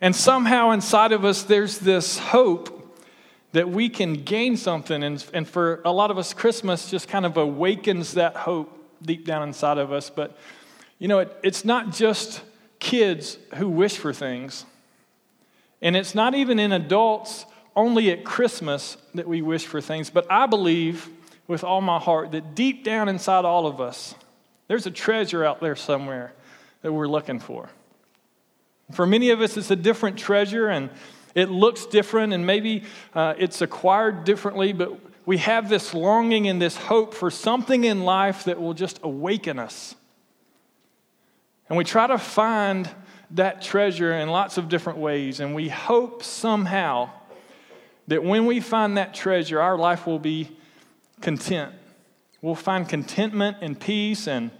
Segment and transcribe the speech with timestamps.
[0.00, 2.74] And somehow inside of us, there's this hope
[3.52, 5.02] that we can gain something.
[5.02, 9.24] And, and for a lot of us, Christmas just kind of awakens that hope deep
[9.24, 10.10] down inside of us.
[10.10, 10.36] But,
[10.98, 12.42] you know, it, it's not just
[12.78, 14.64] kids who wish for things,
[15.80, 17.44] and it's not even in adults
[17.74, 20.10] only at Christmas that we wish for things.
[20.10, 21.08] But I believe
[21.46, 24.14] with all my heart that deep down inside all of us,
[24.66, 26.32] there's a treasure out there somewhere
[26.82, 27.70] that we're looking for.
[28.92, 30.90] For many of us, it's a different treasure, and
[31.34, 36.60] it looks different, and maybe uh, it's acquired differently, but we have this longing and
[36.60, 39.94] this hope for something in life that will just awaken us.
[41.68, 42.88] And we try to find
[43.32, 47.10] that treasure in lots of different ways, and we hope somehow
[48.06, 50.56] that when we find that treasure, our life will be
[51.20, 51.74] content.
[52.40, 54.50] We'll find contentment and peace, and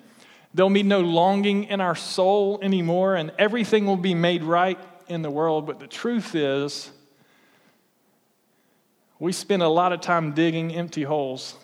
[0.59, 4.77] there'll be no longing in our soul anymore, and everything will be made right
[5.07, 5.67] in the world.
[5.67, 6.91] But the truth is,
[9.20, 11.55] we spend a lot of time digging empty holes,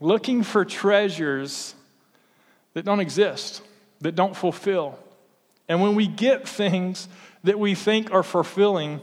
[0.00, 1.74] looking for treasures
[2.72, 3.60] that don't exist,
[4.00, 4.98] that don't fulfill.
[5.68, 7.08] And when we get things
[7.42, 9.02] that we think are fulfilling,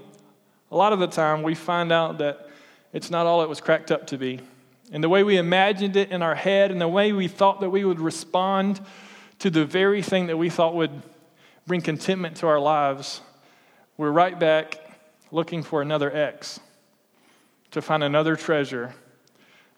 [0.71, 2.49] a lot of the time we find out that
[2.91, 4.39] it's not all it was cracked up to be.
[4.91, 7.69] And the way we imagined it in our head and the way we thought that
[7.69, 8.81] we would respond
[9.41, 11.01] to the very thing that we thought would
[11.65, 13.21] bring contentment to our lives,
[13.97, 14.79] we're right back
[15.31, 16.59] looking for another X
[17.71, 18.93] to find another treasure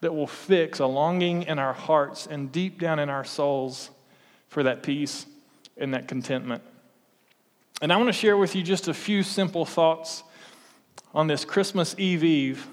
[0.02, 3.90] that will fix a longing in our hearts and deep down in our souls
[4.50, 5.26] for that peace
[5.78, 6.62] and that contentment.
[7.82, 10.24] And I want to share with you just a few simple thoughts
[11.14, 12.68] on this Christmas Eve Eve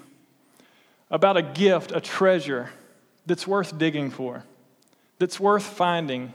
[1.09, 2.69] about a gift, a treasure
[3.25, 4.43] that's worth digging for,
[5.19, 6.33] that's worth finding,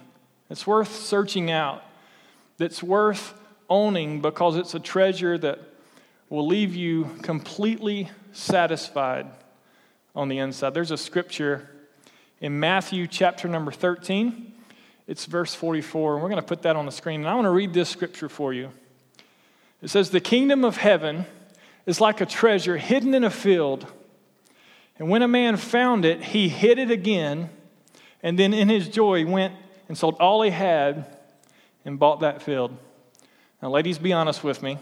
[0.48, 1.82] that's worth searching out,
[2.58, 3.34] that's worth
[3.68, 5.60] owning because it's a treasure that
[6.28, 9.26] will leave you completely satisfied
[10.14, 10.74] on the inside.
[10.74, 11.70] There's a scripture
[12.40, 14.52] in Matthew chapter number 13.
[15.06, 17.20] It's verse 44, and we're going to put that on the screen.
[17.20, 18.70] And I want to read this scripture for you.
[19.82, 21.26] It says, The kingdom of heaven
[21.86, 23.86] is like a treasure hidden in a field.
[24.98, 27.50] And when a man found it, he hid it again,
[28.22, 29.54] and then in his joy went
[29.88, 31.06] and sold all he had
[31.84, 32.76] and bought that field.
[33.62, 34.78] Now, ladies, be honest with me.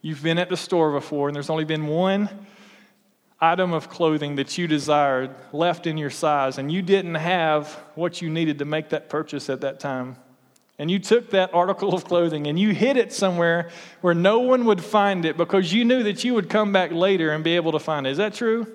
[0.00, 2.28] You've been at the store before, and there's only been one
[3.40, 8.22] item of clothing that you desired left in your size, and you didn't have what
[8.22, 10.16] you needed to make that purchase at that time.
[10.78, 13.70] And you took that article of clothing and you hid it somewhere
[14.00, 17.30] where no one would find it because you knew that you would come back later
[17.30, 18.10] and be able to find it.
[18.10, 18.66] Is that true?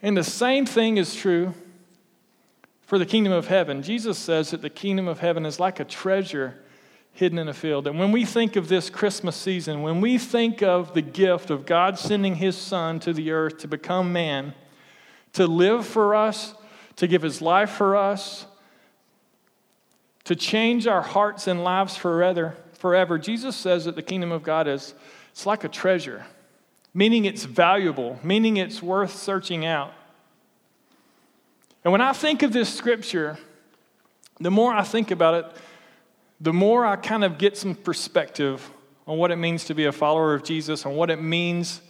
[0.00, 1.54] And the same thing is true
[2.90, 3.84] for the kingdom of heaven.
[3.84, 6.56] Jesus says that the kingdom of heaven is like a treasure
[7.12, 7.86] hidden in a field.
[7.86, 11.66] And when we think of this Christmas season, when we think of the gift of
[11.66, 14.54] God sending his son to the earth to become man,
[15.34, 16.52] to live for us,
[16.96, 18.44] to give his life for us,
[20.24, 24.66] to change our hearts and lives forever, forever, Jesus says that the kingdom of God
[24.66, 24.94] is
[25.30, 26.26] it's like a treasure,
[26.92, 29.92] meaning it's valuable, meaning it's worth searching out.
[31.84, 33.38] And when I think of this scripture,
[34.38, 35.46] the more I think about it,
[36.40, 38.70] the more I kind of get some perspective
[39.06, 41.80] on what it means to be a follower of Jesus, and what it means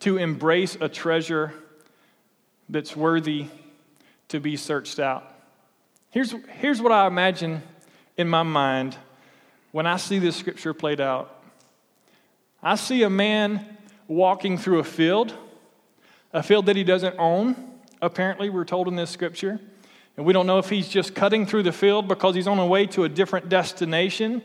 [0.00, 1.52] to embrace a treasure
[2.68, 3.46] that's worthy
[4.28, 5.24] to be searched out.
[6.10, 7.62] Here's, here's what I imagine
[8.16, 8.96] in my mind
[9.72, 11.40] when I see this scripture played out
[12.62, 13.64] I see a man
[14.06, 15.32] walking through a field,
[16.32, 17.56] a field that he doesn't own,
[18.02, 19.60] apparently, we're told in this scripture.
[20.16, 22.66] And we don't know if he's just cutting through the field because he's on the
[22.66, 24.42] way to a different destination.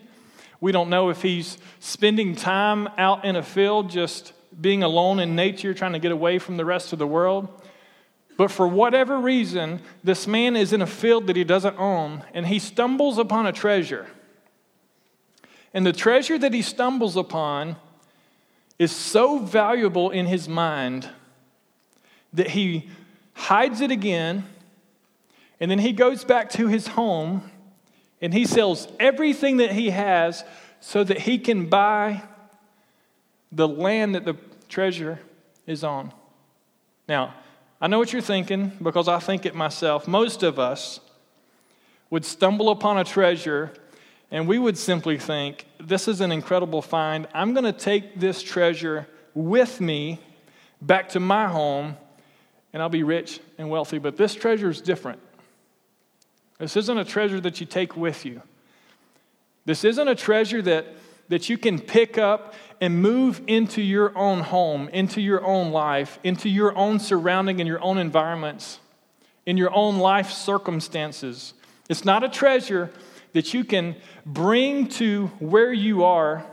[0.61, 5.35] We don't know if he's spending time out in a field just being alone in
[5.35, 7.49] nature, trying to get away from the rest of the world.
[8.37, 12.47] But for whatever reason, this man is in a field that he doesn't own, and
[12.47, 14.07] he stumbles upon a treasure.
[15.73, 17.75] And the treasure that he stumbles upon
[18.79, 21.09] is so valuable in his mind
[22.33, 22.89] that he
[23.35, 24.43] hides it again
[25.59, 27.49] and then he goes back to his home
[28.21, 30.43] and he sells everything that he has
[30.79, 32.23] so that he can buy
[33.51, 34.35] the land that the
[34.67, 35.19] treasure
[35.65, 36.11] is on.
[37.07, 37.33] Now,
[37.79, 40.07] I know what you're thinking because I think it myself.
[40.07, 40.99] Most of us
[42.09, 43.71] would stumble upon a treasure
[44.31, 47.27] and we would simply think, This is an incredible find.
[47.33, 50.19] I'm going to take this treasure with me
[50.81, 51.97] back to my home
[52.75, 53.99] and I'll be rich and wealthy.
[53.99, 55.19] But this treasure is different.
[56.57, 58.41] This isn't a treasure that you take with you.
[59.63, 60.85] This isn't a treasure that,
[61.29, 66.19] that you can pick up and move into your own home, into your own life,
[66.21, 68.81] into your own surrounding and your own environments,
[69.45, 71.53] in your own life circumstances.
[71.87, 72.91] It's not a treasure
[73.31, 73.95] that you can
[74.25, 76.45] bring to where you are.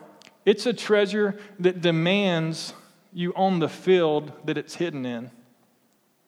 [0.46, 2.74] It's a treasure that demands
[3.12, 5.32] you own the field that it's hidden in.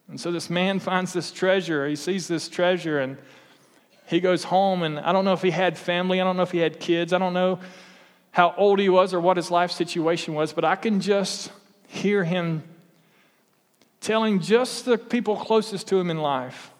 [0.08, 1.88] And so this man finds this treasure.
[1.88, 3.16] He sees this treasure and
[4.06, 4.82] he goes home.
[4.82, 7.12] And I don't know if he had family, I don't know if he had kids,
[7.12, 7.60] I don't know
[8.30, 11.52] how old he was or what his life situation was, but I can just
[11.86, 12.64] hear him
[14.00, 16.72] telling just the people closest to him in life,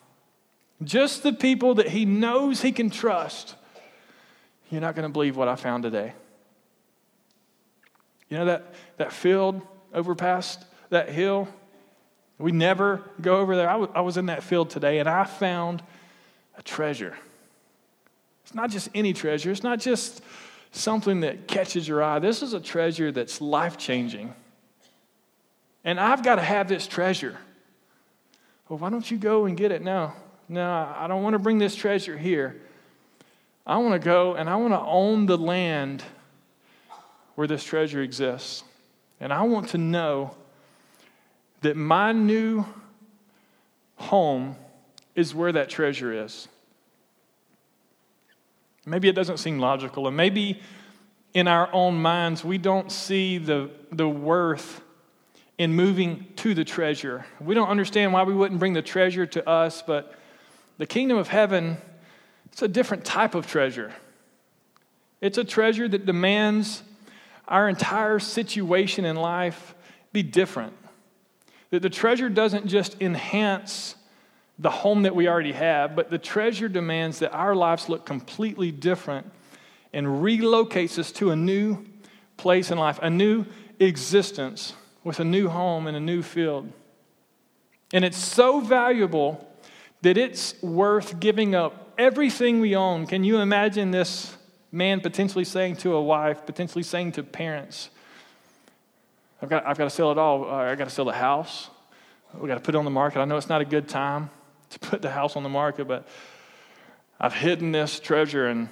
[0.82, 3.54] just the people that he knows he can trust.
[4.68, 6.12] You're not going to believe what I found today.
[8.28, 9.62] You know that, that field
[9.92, 11.48] over past that hill?
[12.38, 13.68] We never go over there.
[13.68, 15.82] I, w- I was in that field today and I found
[16.58, 17.16] a treasure.
[18.44, 20.22] It's not just any treasure, it's not just
[20.72, 22.18] something that catches your eye.
[22.18, 24.34] This is a treasure that's life changing.
[25.84, 27.36] And I've got to have this treasure.
[28.68, 30.14] Well, why don't you go and get it now?
[30.48, 32.60] No, I don't want to bring this treasure here.
[33.66, 36.02] I want to go and I want to own the land
[37.34, 38.64] where this treasure exists.
[39.20, 40.34] And I want to know
[41.64, 42.64] that my new
[43.96, 44.56] home
[45.14, 46.46] is where that treasure is.
[48.86, 50.60] Maybe it doesn't seem logical, and maybe
[51.32, 54.82] in our own minds we don't see the, the worth
[55.56, 57.24] in moving to the treasure.
[57.40, 60.14] We don't understand why we wouldn't bring the treasure to us, but
[60.76, 61.78] the kingdom of heaven,
[62.52, 63.92] it's a different type of treasure.
[65.22, 66.82] It's a treasure that demands
[67.48, 69.74] our entire situation in life
[70.12, 70.74] be different.
[71.74, 73.96] That the treasure doesn't just enhance
[74.60, 78.70] the home that we already have, but the treasure demands that our lives look completely
[78.70, 79.28] different
[79.92, 81.84] and relocates us to a new
[82.36, 83.44] place in life, a new
[83.80, 86.72] existence with a new home and a new field.
[87.92, 89.44] And it's so valuable
[90.02, 93.08] that it's worth giving up everything we own.
[93.08, 94.36] Can you imagine this
[94.70, 97.90] man potentially saying to a wife, potentially saying to parents,
[99.44, 100.44] I've got, I've got to sell it all.
[100.44, 101.68] Uh, I've got to sell the house.
[102.32, 103.20] We've got to put it on the market.
[103.20, 104.30] I know it's not a good time
[104.70, 106.08] to put the house on the market, but
[107.20, 108.70] I've hidden this treasure and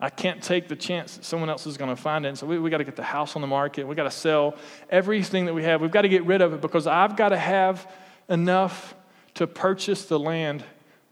[0.00, 2.36] I can't take the chance that someone else is going to find it.
[2.36, 3.86] So we, we got to get the house on the market.
[3.86, 4.56] We got to sell
[4.90, 5.80] everything that we have.
[5.80, 7.88] We've got to get rid of it because I've got to have
[8.28, 8.96] enough
[9.34, 10.64] to purchase the land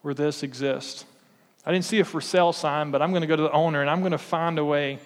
[0.03, 1.05] where this exists.
[1.65, 3.83] I didn't see a for sale sign, but I'm going to go to the owner
[3.83, 4.99] and I'm going to find a way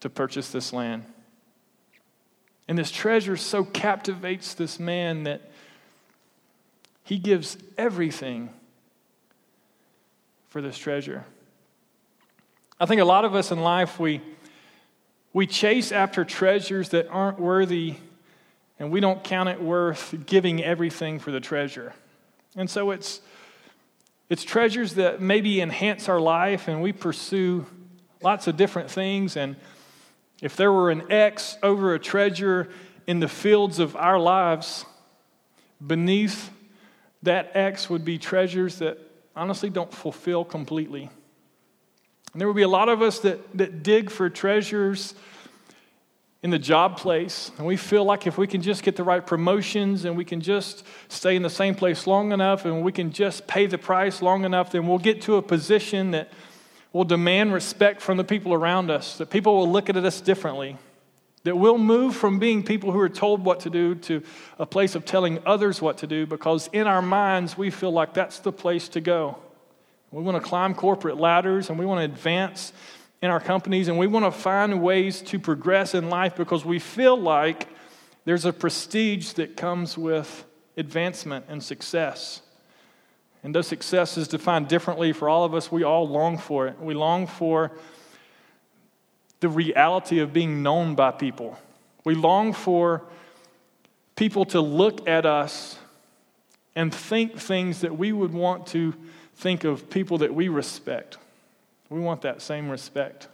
[0.00, 1.06] to purchase this land.
[2.66, 5.42] And this treasure so captivates this man that
[7.02, 8.48] he gives everything
[10.48, 11.24] for this treasure.
[12.80, 14.20] I think a lot of us in life, we,
[15.32, 17.96] we chase after treasures that aren't worthy,
[18.78, 21.92] and we don't count it worth giving everything for the treasure.
[22.56, 23.20] And so it's,
[24.30, 27.66] it's treasures that maybe enhance our life, and we pursue
[28.22, 29.36] lots of different things.
[29.36, 29.56] And
[30.44, 32.68] if there were an X over a treasure
[33.06, 34.84] in the fields of our lives,
[35.84, 36.50] beneath
[37.22, 38.98] that X would be treasures that
[39.34, 41.08] honestly don't fulfill completely.
[42.32, 45.14] And there would be a lot of us that, that dig for treasures
[46.42, 49.26] in the job place, and we feel like if we can just get the right
[49.26, 53.12] promotions and we can just stay in the same place long enough and we can
[53.12, 56.30] just pay the price long enough, then we'll get to a position that
[56.94, 60.78] will demand respect from the people around us, that people will look at us differently.
[61.42, 64.22] That we'll move from being people who are told what to do to
[64.58, 68.14] a place of telling others what to do because in our minds we feel like
[68.14, 69.36] that's the place to go.
[70.12, 72.72] We want to climb corporate ladders and we want to advance
[73.20, 76.78] in our companies and we want to find ways to progress in life because we
[76.78, 77.68] feel like
[78.24, 80.46] there's a prestige that comes with
[80.76, 82.40] advancement and success.
[83.44, 86.80] And though success is defined differently for all of us, we all long for it.
[86.80, 87.72] We long for
[89.40, 91.58] the reality of being known by people.
[92.04, 93.02] We long for
[94.16, 95.78] people to look at us
[96.74, 98.94] and think things that we would want to
[99.36, 101.18] think of people that we respect.
[101.90, 103.28] We want that same respect.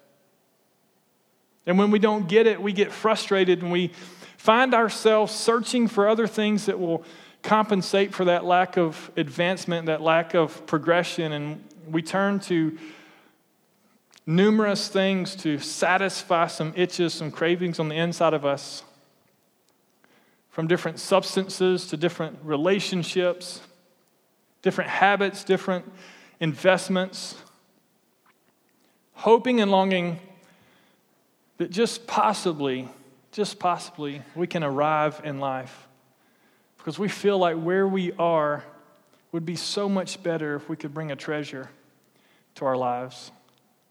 [1.66, 3.92] And when we don't get it, we get frustrated and we
[4.36, 7.04] find ourselves searching for other things that will
[7.42, 12.76] compensate for that lack of advancement, that lack of progression, and we turn to
[14.26, 18.84] numerous things to satisfy some itches, some cravings on the inside of us,
[20.50, 23.60] from different substances to different relationships,
[24.62, 25.90] different habits, different
[26.38, 27.36] investments,
[29.14, 30.18] hoping and longing
[31.58, 32.88] that just possibly,
[33.32, 35.88] just possibly, we can arrive in life.
[36.80, 38.64] Because we feel like where we are
[39.32, 41.68] would be so much better if we could bring a treasure
[42.54, 43.30] to our lives.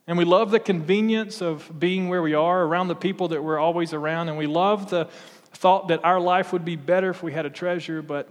[0.07, 3.59] And we love the convenience of being where we are, around the people that we're
[3.59, 4.27] always around.
[4.27, 5.05] And we love the
[5.53, 8.27] thought that our life would be better if we had a treasure, but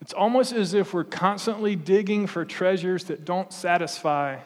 [0.00, 4.38] it's almost as if we're constantly digging for treasures that don't satisfy.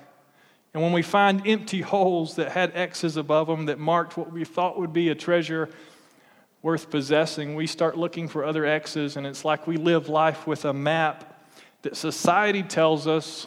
[0.74, 4.44] And when we find empty holes that had X's above them that marked what we
[4.44, 5.70] thought would be a treasure
[6.66, 10.64] worth possessing, we start looking for other X's, and it's like we live life with
[10.64, 11.40] a map
[11.82, 13.46] that society tells us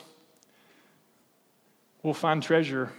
[2.02, 2.90] we'll find treasure.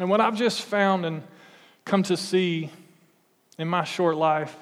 [0.00, 1.22] And what I've just found and
[1.84, 2.70] come to see
[3.56, 4.56] in my short life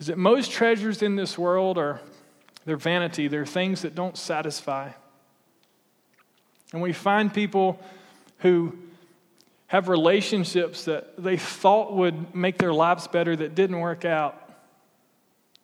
[0.00, 2.00] is that most treasures in this world are
[2.64, 4.88] they're vanity, they're things that don't satisfy.
[6.72, 7.78] And we find people
[8.38, 8.78] who
[9.74, 14.40] have relationships that they thought would make their lives better that didn't work out.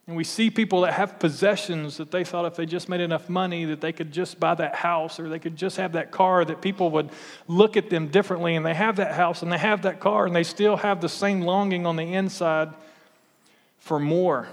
[0.08, 3.28] And we see people that have possessions that they thought if they just made enough
[3.28, 6.44] money that they could just buy that house or they could just have that car
[6.44, 7.10] that people would
[7.46, 10.34] look at them differently and they have that house and they have that car and
[10.34, 12.70] they still have the same longing on the inside
[13.78, 14.48] for more.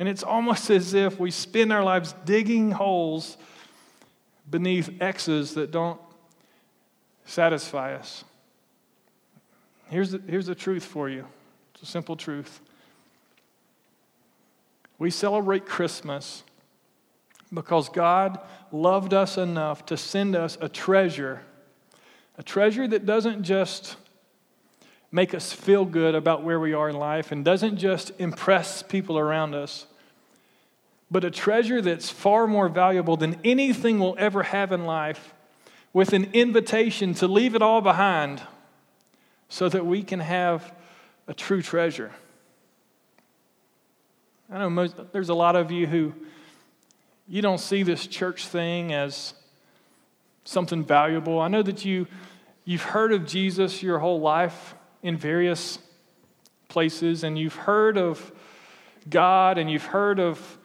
[0.00, 3.36] And it's almost as if we spend our lives digging holes
[4.50, 6.00] beneath X's that don't
[7.24, 8.24] satisfy us.
[9.88, 11.26] Here's the, here's the truth for you
[11.74, 12.60] it's a simple truth.
[14.98, 16.44] We celebrate Christmas
[17.52, 18.38] because God
[18.70, 21.42] loved us enough to send us a treasure,
[22.38, 23.96] a treasure that doesn't just
[25.10, 29.18] make us feel good about where we are in life and doesn't just impress people
[29.18, 29.86] around us,
[31.10, 35.34] but a treasure that's far more valuable than anything we'll ever have in life,
[35.92, 38.42] with an invitation to leave it all behind
[39.48, 40.72] so that we can have
[41.28, 42.10] a true treasure.
[44.50, 46.14] I know most, there's a lot of you who
[47.28, 49.34] you don't see this church thing as
[50.44, 51.40] something valuable.
[51.40, 52.06] I know that you
[52.64, 55.78] you've heard of Jesus your whole life in various
[56.68, 58.32] places, and you've heard of
[59.08, 60.58] God and you've heard of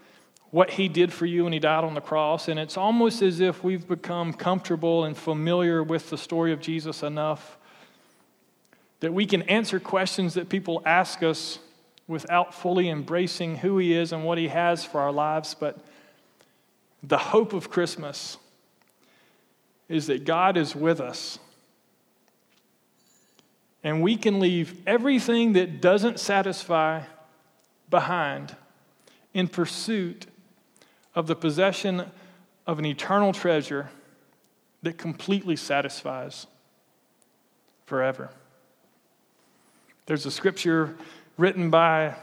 [0.51, 3.39] what He did for you when He died on the cross, and it's almost as
[3.39, 7.57] if we've become comfortable and familiar with the story of Jesus enough
[8.99, 11.59] that we can answer questions that people ask us
[12.07, 15.53] without fully embracing who He is and what He has for our lives.
[15.53, 15.77] But
[17.03, 18.37] the hope of Christmas
[19.87, 21.39] is that God is with us
[23.83, 27.03] and we can leave everything that doesn't satisfy
[27.89, 28.55] behind
[29.33, 30.25] in pursuit
[31.17, 32.03] of the possession
[32.67, 33.89] of an eternal treasure
[34.83, 36.45] that completely satisfies
[37.87, 38.29] forever.
[40.05, 40.95] There's a scripture
[41.35, 42.13] written by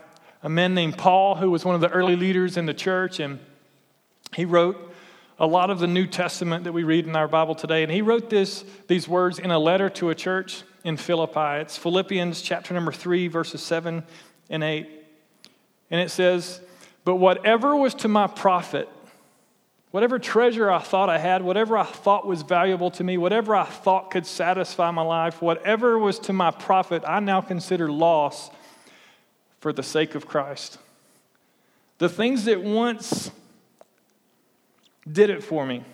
[0.44, 3.40] a man named Paul, who was one of the early leaders in the church, and
[4.32, 4.94] he wrote
[5.40, 7.82] a lot of the New Testament that we read in our Bible today.
[7.82, 11.60] And he wrote this, these words in a letter to a church in Philippi.
[11.62, 14.04] It's Philippians chapter number 3, verses 7
[14.50, 14.88] and 8.
[15.90, 16.60] And it says,
[17.04, 18.88] But whatever was to my profit,
[19.90, 23.64] whatever treasure I thought I had, whatever I thought was valuable to me, whatever I
[23.64, 28.50] thought could satisfy my life, whatever was to my profit, I now consider loss
[29.60, 30.78] for the sake of Christ.
[31.98, 33.30] The things that once
[35.10, 35.84] did it for me,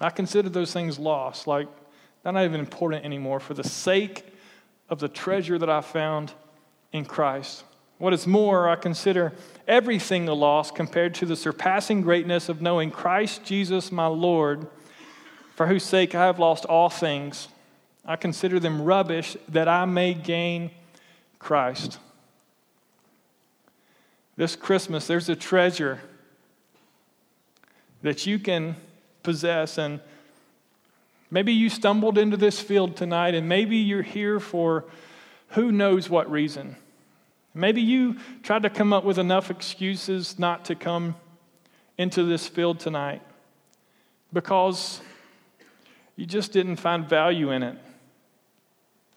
[0.00, 1.46] I consider those things lost.
[1.46, 1.66] Like
[2.22, 4.24] they're not even important anymore for the sake
[4.88, 6.32] of the treasure that I found
[6.92, 7.64] in Christ.
[7.98, 9.32] What is more, I consider
[9.66, 14.66] everything a loss compared to the surpassing greatness of knowing Christ Jesus my Lord,
[15.56, 17.48] for whose sake I have lost all things.
[18.04, 20.70] I consider them rubbish that I may gain
[21.38, 21.98] Christ.
[24.36, 26.00] This Christmas, there's a treasure
[28.02, 28.76] that you can
[29.24, 30.00] possess and
[31.30, 34.84] Maybe you stumbled into this field tonight, and maybe you're here for
[35.48, 36.76] who knows what reason.
[37.58, 41.16] Maybe you tried to come up with enough excuses not to come
[41.96, 43.20] into this field tonight
[44.32, 45.00] because
[46.14, 47.76] you just didn't find value in it.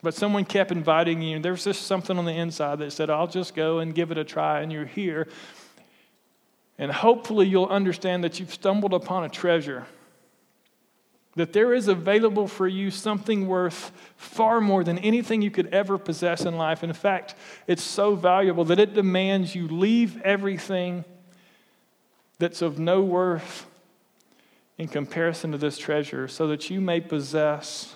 [0.02, 1.38] But someone kept inviting you.
[1.38, 4.18] There was just something on the inside that said, I'll just go and give it
[4.18, 5.28] a try, and you're here.
[6.78, 9.86] And hopefully, you'll understand that you've stumbled upon a treasure
[11.34, 15.96] that there is available for you something worth far more than anything you could ever
[15.96, 16.84] possess in life.
[16.84, 17.34] In fact,
[17.66, 21.04] it's so valuable that it demands you leave everything
[22.38, 23.66] that's of no worth
[24.78, 27.94] in comparison to this treasure, so that you may possess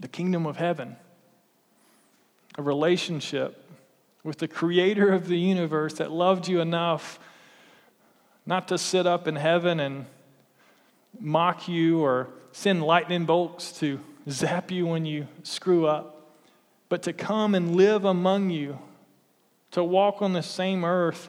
[0.00, 0.96] the kingdom of heaven,
[2.56, 3.68] a relationship
[4.22, 7.18] with the creator of the universe that loved you enough
[8.44, 10.06] not to sit up in heaven and
[11.20, 16.32] mock you or send lightning bolts to zap you when you screw up,
[16.88, 18.78] but to come and live among you,
[19.72, 21.28] to walk on the same earth,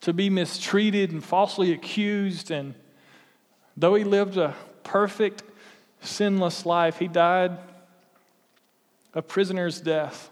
[0.00, 2.50] to be mistreated and falsely accused.
[2.50, 2.74] And
[3.76, 4.54] though he lived a
[4.84, 5.42] perfect,
[6.00, 7.58] sinless life, he died
[9.14, 10.30] a prisoner's death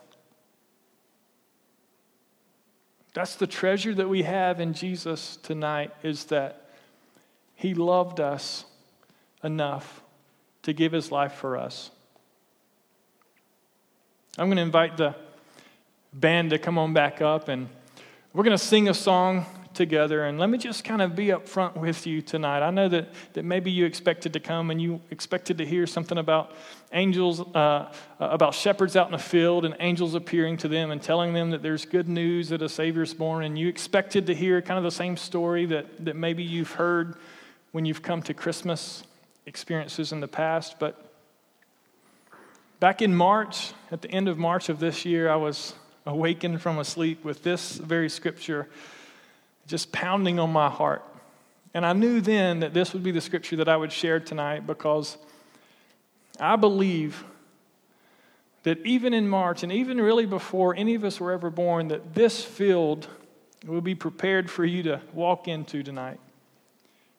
[3.16, 6.65] That's the treasure that we have in Jesus tonight is that
[7.56, 8.64] he loved us
[9.42, 10.02] enough
[10.62, 11.90] to give his life for us.
[14.38, 15.14] I'm going to invite the
[16.12, 17.68] band to come on back up and
[18.32, 19.46] we're going to sing a song
[19.76, 20.25] together.
[20.25, 22.66] And let me just kind of be up front with you tonight.
[22.66, 26.18] I know that, that maybe you expected to come and you expected to hear something
[26.18, 26.52] about
[26.92, 31.32] angels, uh, about shepherds out in the field and angels appearing to them and telling
[31.32, 33.44] them that there's good news that a Savior's born.
[33.44, 37.16] And you expected to hear kind of the same story that, that maybe you've heard
[37.76, 39.02] when you've come to Christmas
[39.45, 40.78] experiences in the past.
[40.78, 41.12] But
[42.80, 45.75] back in March, at the end of March of this year, I was
[46.06, 48.66] awakened from a sleep with this very scripture
[49.66, 51.04] just pounding on my heart.
[51.75, 54.66] And I knew then that this would be the scripture that I would share tonight
[54.66, 55.18] because
[56.40, 57.25] I believe
[58.62, 62.14] that even in March and even really before any of us were ever born, that
[62.14, 63.06] this field
[63.66, 66.21] will be prepared for you to walk into tonight.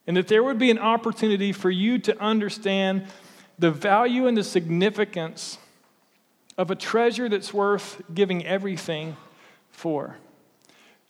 [0.08, 3.08] And that there would be an opportunity for you to understand
[3.60, 5.58] the value and the significance
[6.58, 9.16] of a treasure that's worth giving everything
[9.70, 10.16] for.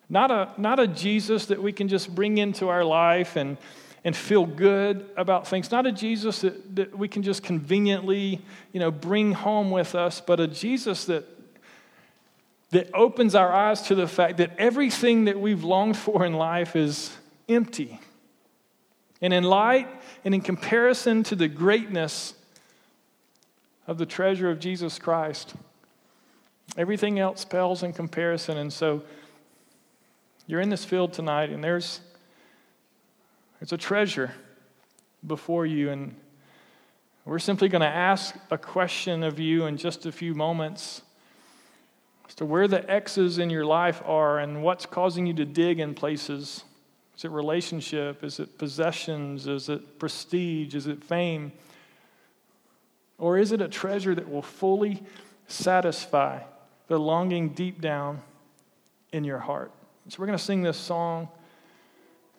[0.10, 3.58] Not a, not a Jesus that we can just bring into our life and,
[4.04, 5.70] and feel good about things.
[5.72, 10.22] Not a Jesus that, that we can just conveniently, you know, bring home with us,
[10.22, 11.26] but a Jesus that,
[12.72, 16.76] that opens our eyes to the fact that everything that we've longed for in life
[16.76, 17.16] is
[17.50, 18.00] empty.
[19.22, 19.88] And in light
[20.24, 22.34] and in comparison to the greatness
[23.88, 25.54] of the treasure of Jesus Christ,
[26.78, 28.58] everything else pales in comparison.
[28.58, 29.04] And so,
[30.48, 32.00] you're in this field tonight, and there's,
[33.60, 34.32] there's a treasure
[35.26, 36.16] before you, and
[37.26, 41.02] we're simply going to ask a question of you in just a few moments
[42.30, 45.82] as to where the X's in your life are and what's causing you to dig
[45.82, 46.64] in places.
[47.18, 48.24] Is it relationship?
[48.24, 49.48] Is it possessions?
[49.48, 50.76] Is it prestige?
[50.76, 51.52] Is it fame?
[53.18, 55.02] Or is it a treasure that will fully
[55.48, 56.42] satisfy
[56.88, 58.22] the longing deep down
[59.12, 59.72] in your heart?
[60.10, 61.28] So we're going to sing this song.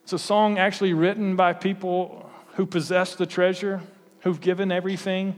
[0.05, 3.81] It's a song actually written by people who possess the treasure,
[4.21, 5.35] who've given everything.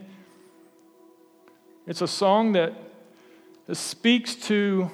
[1.87, 2.75] It's a song that,
[3.73, 4.91] speaks to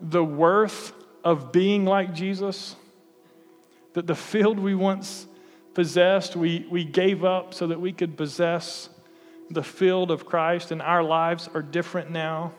[0.00, 0.92] the worth
[1.24, 2.76] of being like Jesus,
[3.94, 5.26] that the field we once
[5.74, 8.88] possessed, we, we gave up so that we could possess
[9.50, 12.52] the field of Christ, and our lives are different now.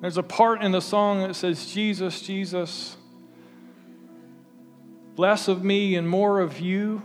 [0.00, 2.96] There's a part in the song that says, Jesus, Jesus,
[5.16, 7.02] less of me and more of you.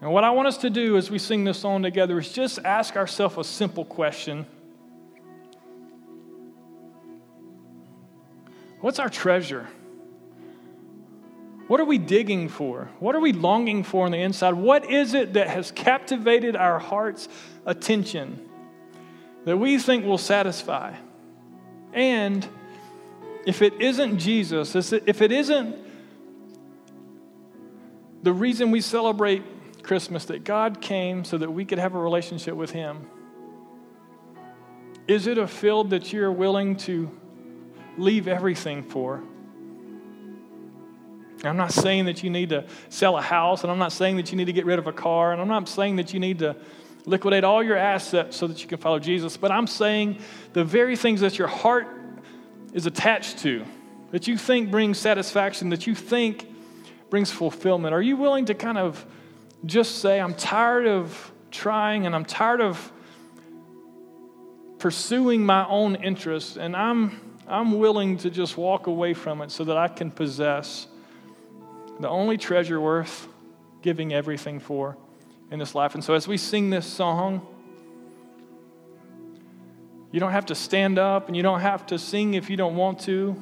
[0.00, 2.58] And what I want us to do as we sing this song together is just
[2.64, 4.46] ask ourselves a simple question
[8.82, 9.66] What's our treasure?
[11.68, 12.90] What are we digging for?
[12.98, 14.52] What are we longing for on the inside?
[14.52, 17.28] What is it that has captivated our heart's
[17.64, 18.50] attention?
[19.44, 20.94] that we think will satisfy.
[21.92, 22.46] And
[23.44, 25.76] if it isn't Jesus, if it isn't
[28.22, 29.42] the reason we celebrate
[29.82, 33.08] Christmas, that God came so that we could have a relationship with Him,
[35.08, 37.10] is it a field that you're willing to
[37.98, 39.22] leave everything for?
[41.44, 44.30] I'm not saying that you need to sell a house, and I'm not saying that
[44.30, 46.38] you need to get rid of a car, and I'm not saying that you need
[46.38, 46.56] to
[47.04, 49.36] liquidate all your assets so that you can follow Jesus.
[49.36, 50.20] But I'm saying
[50.52, 51.88] the very things that your heart
[52.72, 53.64] is attached to,
[54.12, 56.46] that you think brings satisfaction, that you think
[57.10, 57.92] brings fulfillment.
[57.92, 59.04] Are you willing to kind of
[59.64, 62.92] just say, I'm tired of trying and I'm tired of
[64.78, 69.64] pursuing my own interests, and I'm, I'm willing to just walk away from it so
[69.64, 70.86] that I can possess
[72.00, 73.28] the only treasure worth
[73.82, 74.96] giving everything for?
[75.52, 75.94] in this life.
[75.94, 77.46] And so as we sing this song,
[80.10, 82.76] You don't have to stand up and you don't have to sing if you don't
[82.76, 83.34] want to.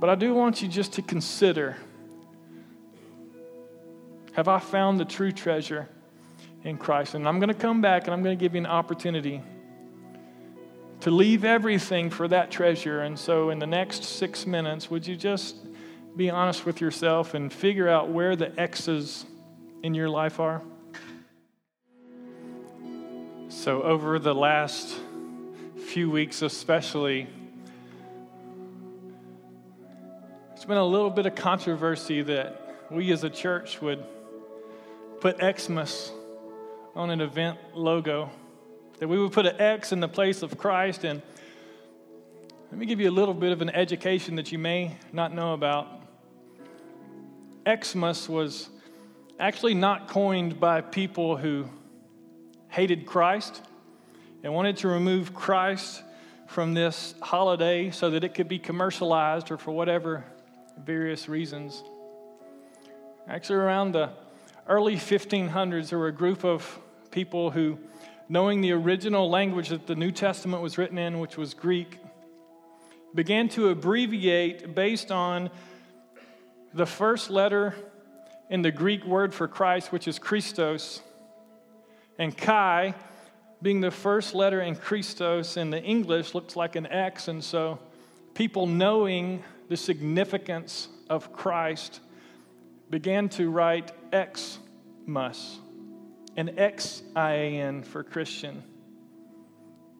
[0.00, 1.76] But I do want you just to consider
[4.32, 5.90] have I found the true treasure
[6.62, 7.14] in Christ?
[7.14, 9.42] And I'm going to come back and I'm going to give you an opportunity
[11.04, 13.02] to leave everything for that treasure.
[13.02, 15.54] And so, in the next six minutes, would you just
[16.16, 19.26] be honest with yourself and figure out where the X's
[19.82, 20.62] in your life are?
[23.50, 24.98] So, over the last
[25.88, 27.26] few weeks, especially,
[30.54, 34.02] it's been a little bit of controversy that we as a church would
[35.20, 36.10] put Xmas
[36.96, 38.30] on an event logo,
[38.98, 41.04] that we would put an X in the place of Christ.
[41.04, 41.22] And
[42.70, 45.54] let me give you a little bit of an education that you may not know
[45.54, 46.02] about.
[47.68, 48.68] Xmas was
[49.40, 51.68] actually not coined by people who
[52.68, 53.62] hated Christ
[54.42, 56.02] and wanted to remove Christ
[56.46, 60.24] from this holiday so that it could be commercialized or for whatever
[60.78, 61.82] various reasons.
[63.26, 64.10] Actually, around the
[64.68, 66.78] early 1500s, there were a group of
[67.10, 67.78] people who,
[68.28, 71.98] knowing the original language that the New Testament was written in, which was Greek,
[73.14, 75.50] began to abbreviate based on
[76.72, 77.74] the first letter
[78.50, 81.00] in the Greek word for Christ, which is Christos
[82.18, 82.94] and Chi,
[83.62, 87.28] being the first letter in Christos in the English, looks like an X.
[87.28, 87.78] And so
[88.34, 92.00] people knowing the significance of Christ
[92.90, 95.58] began to write Xmas,
[96.36, 98.62] an X I A N for Christian,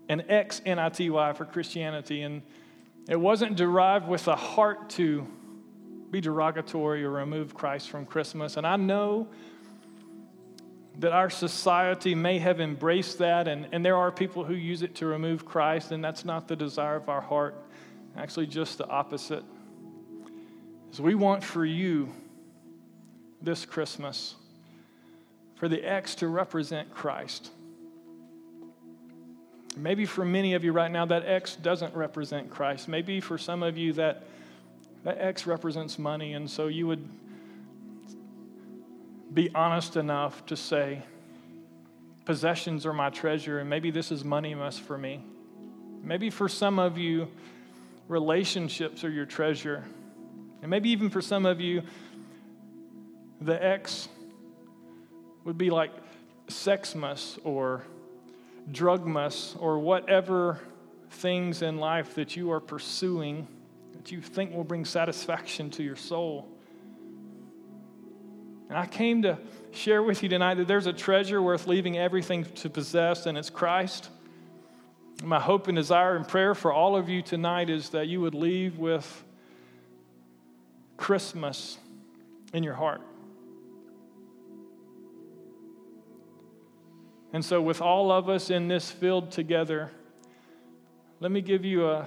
[0.08, 2.22] an X N I T Y for Christianity.
[2.22, 2.42] And
[3.08, 5.26] it wasn't derived with a heart to
[6.10, 8.56] be derogatory or remove Christ from Christmas.
[8.56, 9.28] And I know
[10.98, 14.94] that our society may have embraced that, and, and there are people who use it
[14.96, 17.56] to remove Christ, and that's not the desire of our heart.
[18.16, 19.42] Actually, just the opposite.
[20.92, 22.12] Is we want for you
[23.42, 24.36] this Christmas
[25.64, 27.50] for the X to represent Christ.
[29.78, 32.86] Maybe for many of you right now, that X doesn't represent Christ.
[32.86, 34.24] Maybe for some of you, that,
[35.04, 37.08] that X represents money, and so you would
[39.32, 41.02] be honest enough to say,
[42.26, 45.22] possessions are my treasure, and maybe this is moneymas for me.
[46.02, 47.26] Maybe for some of you,
[48.08, 49.82] relationships are your treasure.
[50.60, 51.84] And maybe even for some of you,
[53.40, 54.10] the X
[55.44, 55.92] would be like
[56.48, 57.84] sexmas or
[58.70, 60.60] drugmas or whatever
[61.10, 63.46] things in life that you are pursuing
[63.92, 66.48] that you think will bring satisfaction to your soul.
[68.68, 69.38] And I came to
[69.70, 73.50] share with you tonight that there's a treasure worth leaving everything to possess, and it's
[73.50, 74.10] Christ.
[75.22, 78.34] My hope and desire and prayer for all of you tonight is that you would
[78.34, 79.24] leave with
[80.96, 81.78] Christmas
[82.52, 83.00] in your heart.
[87.34, 89.90] And so, with all of us in this field together,
[91.18, 92.06] let me give you a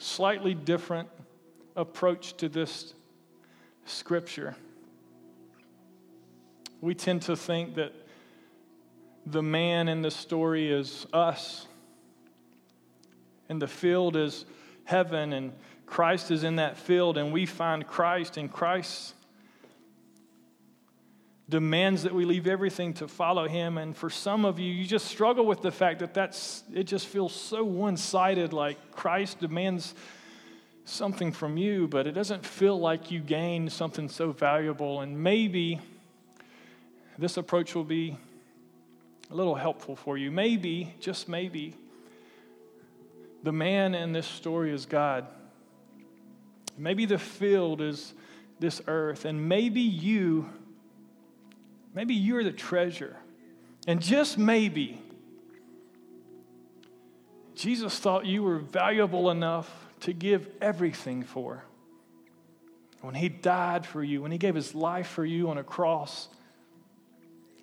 [0.00, 1.08] slightly different
[1.76, 2.92] approach to this
[3.84, 4.56] scripture.
[6.80, 7.92] We tend to think that
[9.24, 11.68] the man in the story is us,
[13.48, 14.44] and the field is
[14.82, 15.52] heaven, and
[15.86, 19.14] Christ is in that field, and we find Christ, and Christ
[21.48, 25.06] demands that we leave everything to follow him and for some of you you just
[25.06, 29.94] struggle with the fact that that's it just feels so one-sided like christ demands
[30.86, 35.78] something from you but it doesn't feel like you gain something so valuable and maybe
[37.18, 38.16] this approach will be
[39.30, 40.30] a little helpful for you.
[40.30, 41.74] Maybe, just maybe,
[43.42, 45.26] the man in this story is God.
[46.76, 48.14] Maybe the field is
[48.58, 50.48] this earth, and maybe you,
[51.94, 53.16] maybe you're the treasure.
[53.86, 55.00] And just maybe,
[57.54, 61.64] Jesus thought you were valuable enough to give everything for.
[63.00, 66.28] When he died for you, when he gave his life for you on a cross,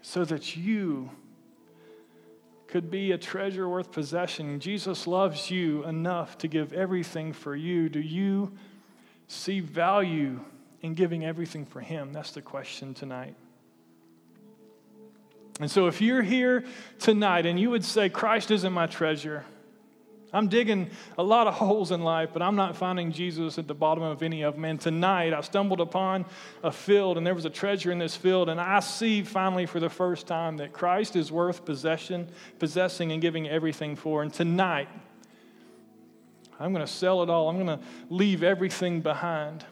[0.02, 1.10] so that you
[2.67, 4.60] could be a treasure worth possession.
[4.60, 7.89] Jesus loves you enough to give everything for you.
[7.89, 8.54] Do you
[9.28, 10.39] see value
[10.82, 12.13] in giving everything for Him?
[12.13, 13.36] That's the question tonight.
[15.62, 16.65] And so, if you're here
[17.00, 19.45] tonight and you would say, Christ isn't my treasure,
[20.34, 23.74] I'm digging a lot of holes in life, but I'm not finding Jesus at the
[23.74, 24.65] bottom of any of them.
[24.65, 26.26] And tonight I stumbled upon
[26.63, 29.80] a field, and there was a treasure in this field, and I see finally for
[29.80, 32.28] the first time that Christ is worth possession,
[32.60, 34.24] possessing and giving everything for.
[34.24, 34.89] And tonight,
[36.60, 37.50] I'm going to sell it all.
[37.50, 39.65] I'm going to leave everything behind.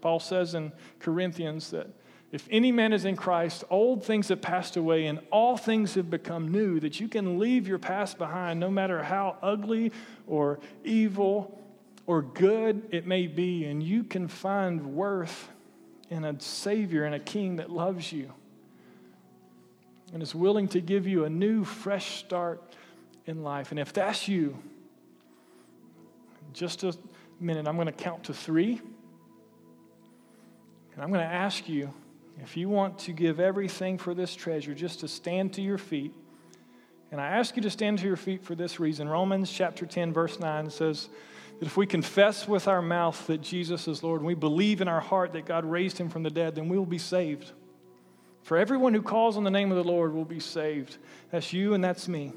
[0.00, 1.88] Paul says in Corinthians that
[2.32, 6.10] if any man is in Christ, old things have passed away and all things have
[6.10, 9.92] become new, that you can leave your past behind no matter how ugly
[10.26, 11.58] or evil
[12.06, 15.48] or good it may be, and you can find worth
[16.10, 18.32] in a Savior and a King that loves you
[20.12, 22.62] and is willing to give you a new, fresh start
[23.26, 23.70] in life.
[23.70, 24.56] And if that's you,
[26.52, 26.94] just a
[27.40, 28.80] minute, I'm going to count to three.
[30.94, 31.92] And I'm going to ask you
[32.42, 36.12] if you want to give everything for this treasure, just to stand to your feet.
[37.10, 39.08] And I ask you to stand to your feet for this reason.
[39.08, 41.08] Romans chapter 10, verse 9 says
[41.58, 44.88] that if we confess with our mouth that Jesus is Lord and we believe in
[44.88, 47.52] our heart that God raised him from the dead, then we will be saved.
[48.42, 50.98] For everyone who calls on the name of the Lord will be saved.
[51.30, 52.32] That's you and that's me.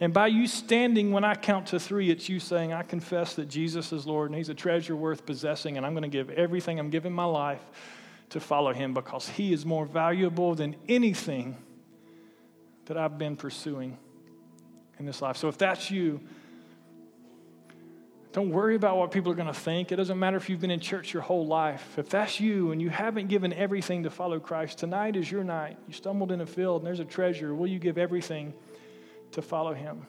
[0.00, 3.48] And by you standing when I count to three, it's you saying, I confess that
[3.48, 6.78] Jesus is Lord and He's a treasure worth possessing, and I'm going to give everything
[6.78, 7.64] I'm giving my life
[8.30, 11.56] to follow Him because He is more valuable than anything
[12.86, 13.98] that I've been pursuing
[14.98, 15.36] in this life.
[15.36, 16.20] So if that's you,
[18.32, 19.92] don't worry about what people are going to think.
[19.92, 21.98] It doesn't matter if you've been in church your whole life.
[21.98, 25.78] If that's you and you haven't given everything to follow Christ, tonight is your night.
[25.88, 27.54] You stumbled in a field and there's a treasure.
[27.54, 28.52] Will you give everything?
[29.32, 30.06] to follow him.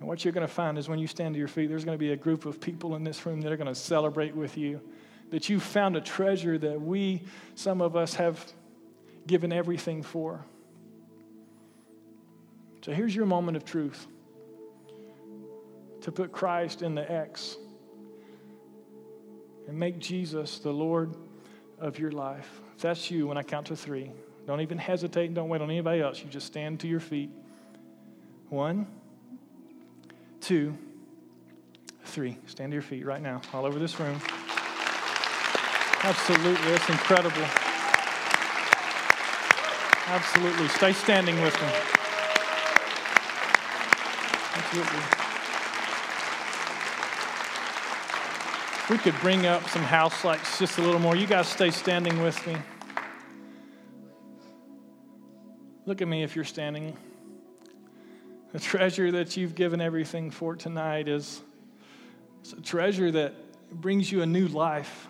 [0.00, 1.96] And what you're going to find is when you stand to your feet, there's going
[1.96, 4.56] to be a group of people in this room that are going to celebrate with
[4.56, 4.80] you
[5.30, 7.22] that you found a treasure that we,
[7.54, 8.44] some of us, have
[9.26, 10.44] given everything for.
[12.84, 14.06] So here's your moment of truth
[16.02, 17.56] to put Christ in the X
[19.66, 21.14] and make Jesus the Lord
[21.78, 22.60] of your life.
[22.76, 24.10] If that's you, when I count to three,
[24.46, 26.20] don't even hesitate and don't wait on anybody else.
[26.22, 27.30] You just stand to your feet.
[28.50, 28.86] One,
[30.42, 30.76] two,
[32.04, 32.36] three.
[32.46, 34.20] Stand to your feet right now, all over this room.
[36.04, 37.44] Absolutely, that's incredible.
[40.06, 40.68] Absolutely.
[40.68, 41.72] Stay standing with them.
[44.54, 45.24] Absolutely.
[48.90, 51.16] we could bring up some house lights just a little more.
[51.16, 52.54] You guys stay standing with me.
[55.86, 56.94] Look at me if you're standing.
[58.52, 61.40] The treasure that you've given everything for tonight is
[62.56, 63.32] a treasure that
[63.70, 65.08] brings you a new life.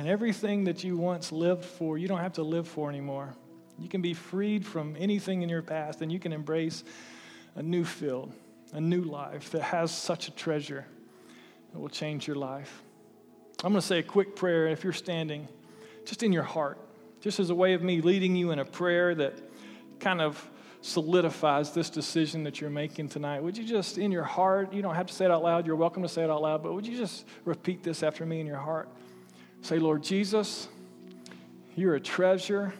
[0.00, 3.34] And everything that you once lived for, you don't have to live for anymore.
[3.78, 6.84] You can be freed from anything in your past and you can embrace
[7.54, 8.32] a new field,
[8.72, 10.86] a new life that has such a treasure
[11.70, 12.80] that will change your life.
[13.62, 15.46] I'm going to say a quick prayer if you're standing,
[16.06, 16.78] just in your heart,
[17.20, 19.34] just as a way of me leading you in a prayer that
[19.98, 23.42] kind of solidifies this decision that you're making tonight.
[23.42, 25.76] Would you just, in your heart, you don't have to say it out loud, you're
[25.76, 28.46] welcome to say it out loud, but would you just repeat this after me in
[28.46, 28.88] your heart?
[29.62, 30.68] Say, Lord Jesus,
[31.76, 32.72] you're a treasure,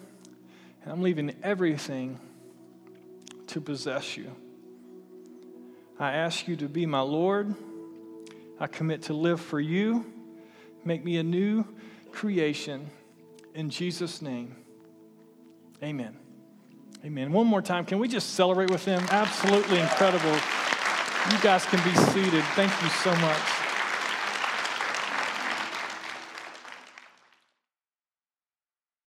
[0.82, 2.18] and I'm leaving everything
[3.48, 4.30] to possess you.
[5.98, 7.54] I ask you to be my Lord.
[8.58, 10.04] I commit to live for you.
[10.84, 11.66] Make me a new
[12.12, 12.90] creation.
[13.54, 14.56] In Jesus' name,
[15.82, 16.16] amen.
[17.04, 17.32] Amen.
[17.32, 19.04] One more time, can we just celebrate with them?
[19.10, 20.34] Absolutely incredible.
[21.30, 22.44] You guys can be seated.
[22.54, 23.59] Thank you so much.